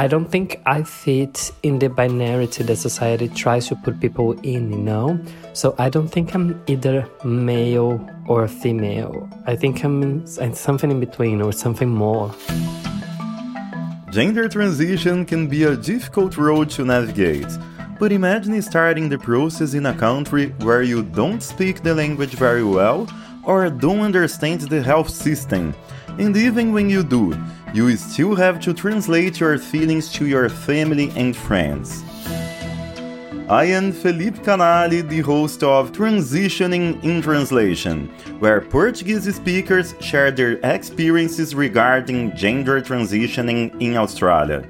[0.00, 4.72] I don't think I fit in the binarity that society tries to put people in,
[4.72, 5.20] you know?
[5.52, 9.28] So I don't think I'm either male or female.
[9.44, 12.34] I think I'm, in, I'm something in between or something more.
[14.10, 17.52] Gender transition can be a difficult road to navigate.
[17.98, 22.64] But imagine starting the process in a country where you don't speak the language very
[22.64, 23.06] well
[23.44, 25.74] or don't understand the health system.
[26.18, 27.36] And even when you do,
[27.72, 32.02] you still have to translate your feelings to your family and friends.
[33.48, 40.60] I am Felipe Canali, the host of Transitioning in Translation, where Portuguese speakers share their
[40.62, 44.64] experiences regarding gender transitioning in Australia.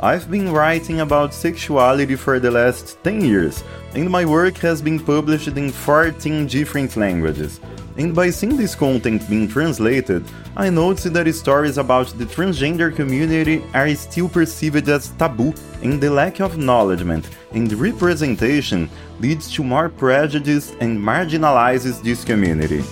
[0.00, 3.64] I've been writing about sexuality for the last 10 years,
[3.94, 7.58] and my work has been published in 14 different languages.
[7.96, 10.24] And by seeing this content being translated,
[10.56, 16.10] I noticed that stories about the transgender community are still perceived as taboo, and the
[16.10, 22.82] lack of acknowledgement and representation leads to more prejudice and marginalizes this community.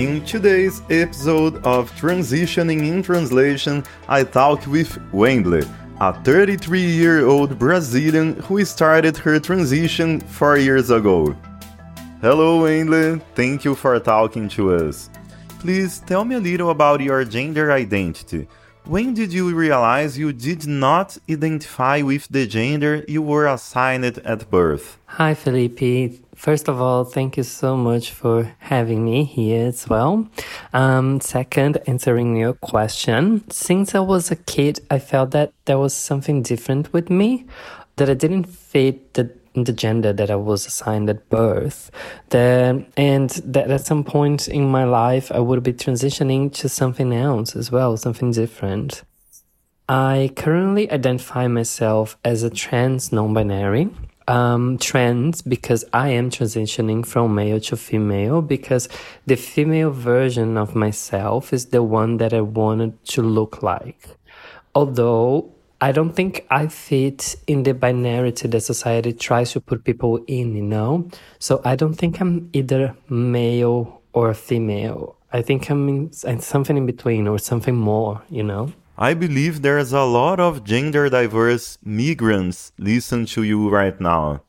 [0.00, 5.66] In today's episode of Transitioning in Translation, I talk with Wendlle,
[6.00, 11.36] a 33 year old Brazilian who started her transition four years ago.
[12.20, 13.22] Hello, Wendlle.
[13.36, 15.08] Thank you for talking to us.
[15.60, 18.48] Please tell me a little about your gender identity.
[18.86, 24.50] When did you realize you did not identify with the gender you were assigned at
[24.50, 24.98] birth?
[25.06, 26.20] Hi, Felipe.
[26.34, 30.28] First of all, thank you so much for having me here as well.
[30.72, 33.48] Um, second, answering your question.
[33.48, 37.46] Since I was a kid, I felt that there was something different with me,
[37.94, 41.90] that I didn't fit the the gender that I was assigned at birth.
[42.30, 47.12] The, and that at some point in my life, I would be transitioning to something
[47.12, 49.02] else as well, something different.
[49.88, 53.88] I currently identify myself as a trans non binary.
[54.26, 58.86] Um, trans because I am transitioning from male to female because
[59.24, 64.06] the female version of myself is the one that I wanted to look like.
[64.74, 70.16] Although I don't think I fit in the binarity that society tries to put people
[70.26, 71.08] in, you know?
[71.38, 75.16] So I don't think I'm either male or female.
[75.32, 78.72] I think I'm, in, I'm something in between or something more, you know?
[78.96, 84.42] I believe there's a lot of gender diverse migrants listen to you right now.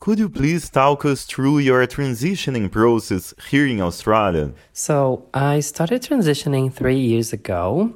[0.00, 4.52] Could you please talk us through your transitioning process here in Australia?
[4.72, 7.94] So, I started transitioning three years ago,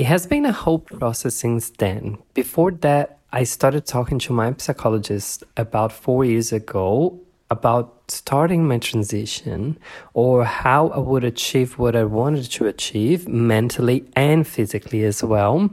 [0.00, 2.16] it has been a whole process since then.
[2.32, 8.78] Before that, I started talking to my psychologist about four years ago about starting my
[8.78, 9.78] transition
[10.14, 15.68] or how I would achieve what I wanted to achieve mentally and physically as well.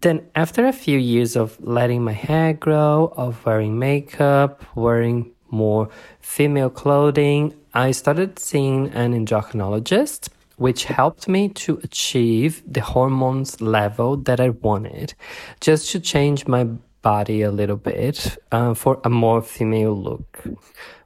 [0.00, 5.90] Then, after a few years of letting my hair grow, of wearing makeup, wearing more
[6.18, 10.28] female clothing, I started seeing an endocrinologist
[10.60, 15.14] which helped me to achieve the hormones level that I wanted,
[15.60, 16.64] just to change my
[17.00, 20.44] body a little bit uh, for a more female look.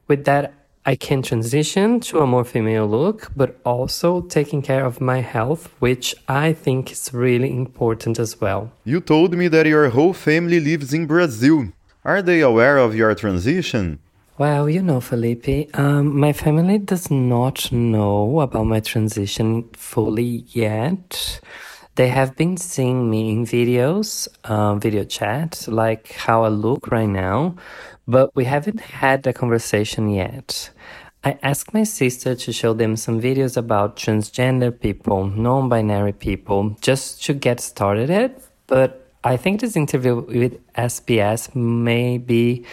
[0.09, 0.53] With that,
[0.85, 5.69] I can transition to a more female look, but also taking care of my health,
[5.79, 8.71] which I think is really important as well.
[8.83, 11.69] You told me that your whole family lives in Brazil.
[12.03, 13.99] Are they aware of your transition?
[14.37, 21.39] Well, you know, Felipe, um, my family does not know about my transition fully yet.
[21.95, 27.07] They have been seeing me in videos, uh, video chat, like how I look right
[27.07, 27.55] now,
[28.09, 30.69] but we haven't had a conversation yet.
[31.23, 36.75] I asked my sister to show them some videos about transgender people, non binary people,
[36.81, 42.65] just to get started it, But I think this interview with SBS may be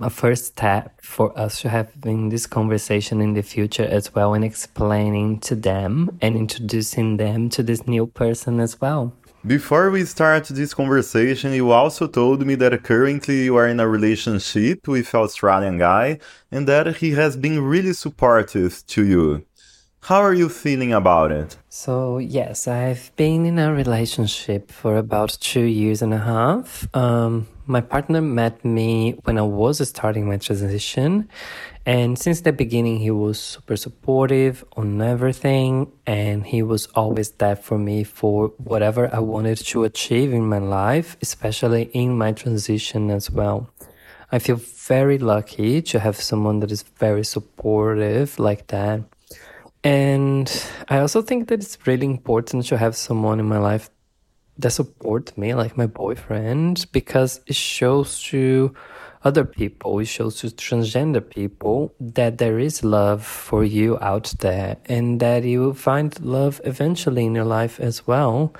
[0.00, 4.44] a first step for us to having this conversation in the future as well and
[4.44, 9.14] explaining to them and introducing them to this new person as well.
[9.44, 13.88] Before we start this conversation, you also told me that currently you are in a
[13.88, 16.20] relationship with Australian guy
[16.52, 19.44] and that he has been really supportive to you.
[20.06, 21.56] How are you feeling about it?
[21.68, 26.88] So, yes, I've been in a relationship for about two years and a half.
[26.92, 31.28] Um, my partner met me when I was starting my transition.
[31.86, 35.92] And since the beginning, he was super supportive on everything.
[36.04, 40.58] And he was always there for me for whatever I wanted to achieve in my
[40.58, 43.70] life, especially in my transition as well.
[44.32, 49.02] I feel very lucky to have someone that is very supportive like that.
[49.84, 50.50] And
[50.88, 53.90] I also think that it's really important to have someone in my life
[54.58, 58.74] that support me, like my boyfriend, because it shows to
[59.24, 64.76] other people, it shows to transgender people that there is love for you out there
[64.86, 68.52] and that you will find love eventually in your life as well.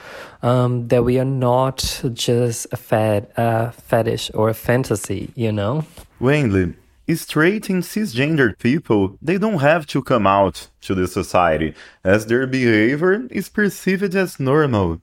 [0.42, 5.84] Um, that we are not just a fad, a fetish or a fantasy, you know?
[6.20, 6.74] Wendlle,
[7.14, 11.74] straight and cisgender people, they don't have to come out to the society,
[12.04, 15.00] as their behavior is perceived as normal.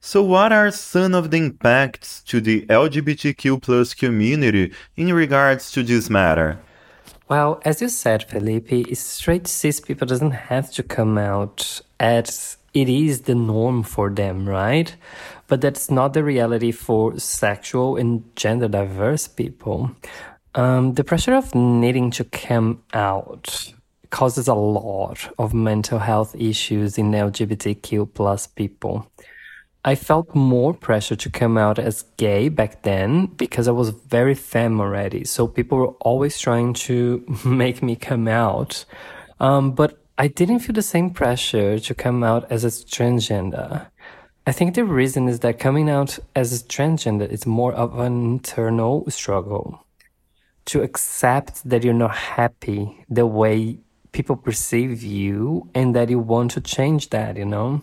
[0.00, 5.82] So, what are some of the impacts to the LGBTQ plus community in regards to
[5.82, 6.58] this matter?
[7.28, 12.88] Well, as you said, Felipe, straight cis people doesn't have to come out as it
[12.88, 14.94] is the norm for them, right?
[15.46, 19.92] But that's not the reality for sexual and gender diverse people.
[20.54, 23.72] Um, the pressure of needing to come out
[24.10, 29.10] causes a lot of mental health issues in LGBTQ plus people.
[29.84, 34.34] I felt more pressure to come out as gay back then because I was very
[34.34, 35.24] femme already.
[35.24, 38.84] So people were always trying to make me come out.
[39.40, 43.86] Um, but I didn't feel the same pressure to come out as a transgender.
[44.46, 48.22] I think the reason is that coming out as a transgender is more of an
[48.24, 49.81] internal struggle.
[50.66, 53.78] To accept that you're not happy the way
[54.12, 57.82] people perceive you and that you want to change that, you know?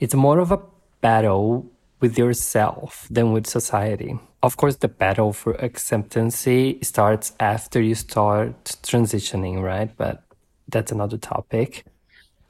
[0.00, 0.60] It's more of a
[1.00, 1.70] battle
[2.00, 4.18] with yourself than with society.
[4.42, 6.46] Of course, the battle for acceptance
[6.82, 9.90] starts after you start transitioning, right?
[9.96, 10.22] But
[10.68, 11.84] that's another topic.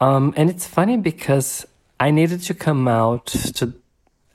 [0.00, 1.66] Um, and it's funny because
[1.98, 3.74] I needed to come out to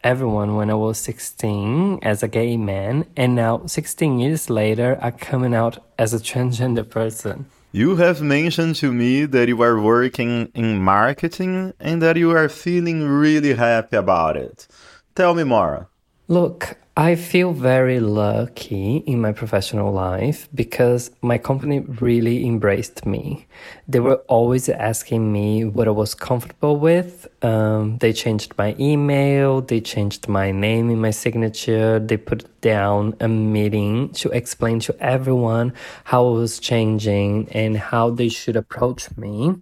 [0.04, 5.14] everyone when I was 16 as a gay man, and now 16 years later, I'm
[5.14, 7.46] coming out as a transgender person.
[7.72, 12.48] You have mentioned to me that you are working in marketing and that you are
[12.50, 14.68] feeling really happy about it.
[15.16, 15.90] Tell me more.
[16.30, 23.46] Look, I feel very lucky in my professional life because my company really embraced me.
[23.90, 27.28] They were always asking me what I was comfortable with.
[27.44, 33.16] Um, they changed my email, they changed my name in my signature, they put down
[33.20, 35.74] a meeting to explain to everyone
[36.06, 39.56] how I was changing and how they should approach me.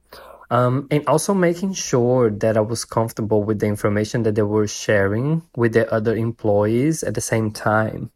[0.51, 4.67] Um, and also making sure that I was comfortable with the information that they were
[4.67, 8.11] sharing with the other employees at the same time.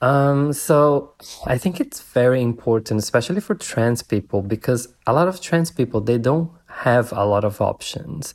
[0.00, 1.12] Um, so
[1.46, 6.00] I think it's very important, especially for trans people, because a lot of trans people,
[6.00, 8.32] they don't have a lot of options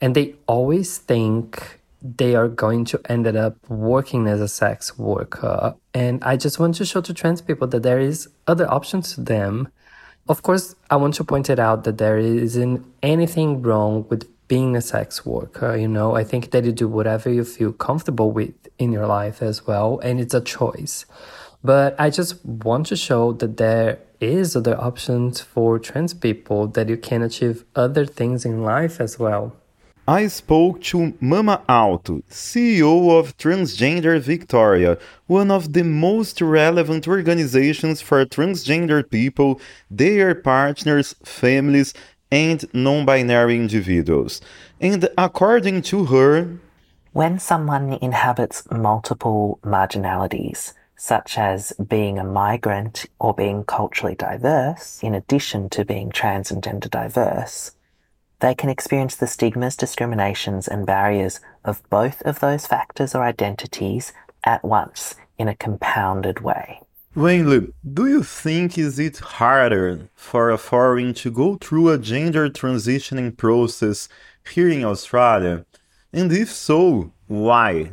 [0.00, 5.74] and they always think they are going to end up working as a sex worker.
[5.92, 9.22] And I just want to show to trans people that there is other options to
[9.22, 9.68] them
[10.28, 14.76] of course, I want to point it out that there isn't anything wrong with being
[14.76, 15.76] a sex worker.
[15.76, 19.42] You know, I think that you do whatever you feel comfortable with in your life
[19.42, 21.06] as well, and it's a choice.
[21.62, 26.88] But I just want to show that there is other options for trans people that
[26.88, 29.56] you can achieve other things in life as well.
[30.08, 34.96] I spoke to Mama Alto, CEO of Transgender Victoria,
[35.26, 39.60] one of the most relevant organizations for transgender people,
[39.90, 41.92] their partners, families,
[42.32, 44.40] and non binary individuals.
[44.80, 46.56] And according to her,
[47.12, 55.14] when someone inhabits multiple marginalities, such as being a migrant or being culturally diverse, in
[55.14, 57.72] addition to being trans and gender diverse,
[58.40, 64.12] they can experience the stigmas, discriminations, and barriers of both of those factors or identities
[64.44, 66.80] at once in a compounded way.
[67.14, 72.48] Wayne, do you think is it harder for a foreign to go through a gender
[72.48, 74.08] transitioning process
[74.48, 75.64] here in Australia?
[76.12, 77.92] And if so, why?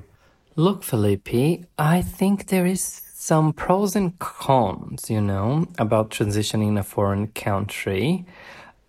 [0.55, 6.77] Look, Felipe, I think there is some pros and cons, you know, about transitioning in
[6.77, 8.25] a foreign country.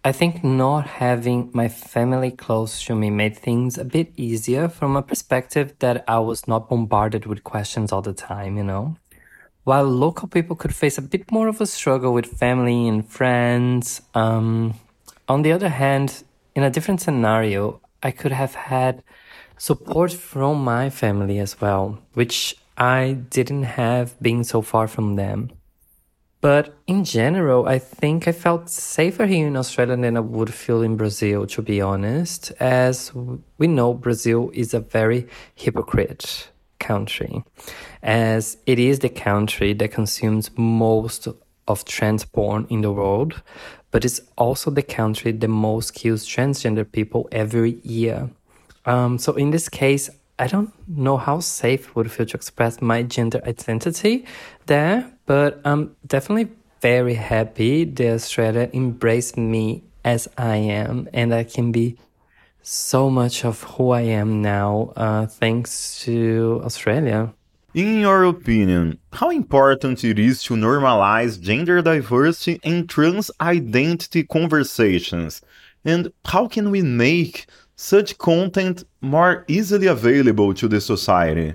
[0.06, 4.94] I think not having my family close to me made things a bit easier from
[4.94, 8.98] a perspective that I was not bombarded with questions all the time, you know?
[9.64, 14.00] While local people could face a bit more of a struggle with family and friends,
[14.14, 14.75] um,
[15.26, 16.22] on the other hand,
[16.54, 19.02] in a different scenario, I could have had
[19.58, 25.50] support from my family as well, which I didn't have being so far from them.
[26.40, 30.83] But in general, I think I felt safer here in Australia than I would feel
[30.83, 32.52] in Brazil, to be honest.
[32.61, 33.12] As
[33.59, 37.43] we know, Brazil is a very hypocrite country,
[38.02, 41.26] as it is the country that consumes most
[41.66, 43.43] of trans porn in the world,
[43.90, 48.31] but it's also the country that most kills transgender people every year.
[48.85, 53.02] Um, so in this case, I don't know how safe would feel to express my
[53.02, 54.26] gender identity
[54.66, 61.45] there, but I'm definitely very happy that Australia embraced me as I am, and I
[61.45, 61.99] can be
[62.62, 67.33] so much of who I am now uh, thanks to Australia.
[67.75, 75.42] In your opinion, how important it is to normalize gender diversity and trans identity conversations?
[75.85, 81.54] And how can we make such content more easily available to the society?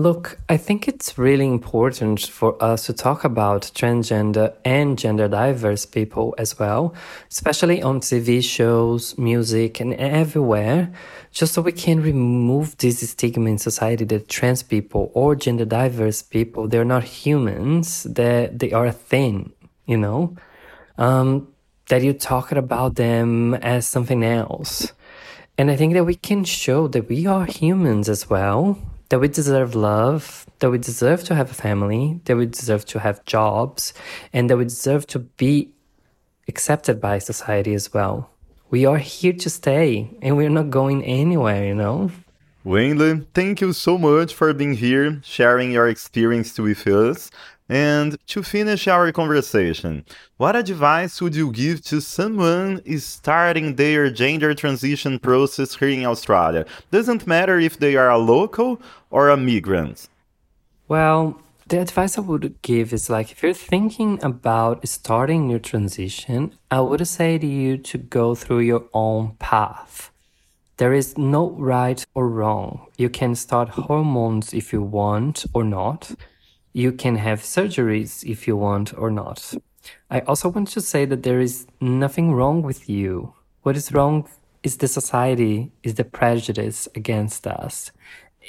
[0.00, 5.86] Look, I think it's really important for us to talk about transgender and gender diverse
[5.86, 6.94] people as well,
[7.32, 10.92] especially on TV shows, music, and everywhere,
[11.32, 16.22] just so we can remove this stigma in society that trans people or gender diverse
[16.22, 19.52] people, they're not humans, that they are a thing,
[19.86, 20.36] you know?
[20.96, 21.48] Um,
[21.88, 24.92] that you're talking about them as something else.
[25.58, 28.78] And I think that we can show that we are humans as well
[29.08, 32.98] that we deserve love, that we deserve to have a family, that we deserve to
[33.00, 33.94] have jobs,
[34.32, 35.70] and that we deserve to be
[36.48, 38.30] accepted by society as well.
[38.70, 42.10] We are here to stay and we're not going anywhere, you know?
[42.66, 47.30] Wendlle, thank you so much for being here, sharing your experience with us.
[47.68, 50.06] And to finish our conversation,
[50.38, 56.64] what advice would you give to someone starting their gender transition process here in Australia?
[56.90, 60.08] Doesn't matter if they are a local or a migrant.
[60.88, 66.54] Well, the advice I would give is like if you're thinking about starting your transition,
[66.70, 70.10] I would say to you to go through your own path.
[70.78, 72.86] There is no right or wrong.
[72.96, 76.12] You can start hormones if you want or not
[76.78, 79.52] you can have surgeries if you want or not.
[80.10, 83.34] I also want to say that there is nothing wrong with you.
[83.64, 84.28] What is wrong
[84.62, 87.90] is the society, is the prejudice against us,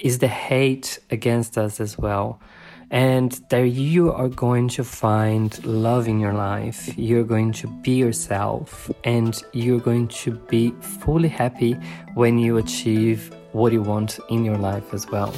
[0.03, 2.39] is the hate against us as well.
[2.91, 6.95] And there you are going to find love in your life.
[6.97, 11.73] You're going to be yourself and you're going to be fully happy
[12.13, 15.33] when you achieve what you want in your life as well.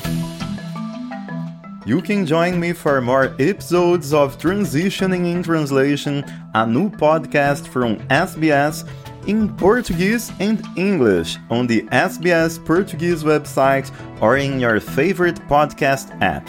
[1.92, 7.98] You can join me for more episodes of Transitioning in Translation, a new podcast from
[8.08, 8.88] SBS
[9.28, 16.48] in Portuguese and English on the SBS Portuguese website or in your favorite podcast app.